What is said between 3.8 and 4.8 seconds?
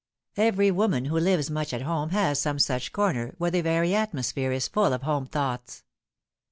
atmosphere is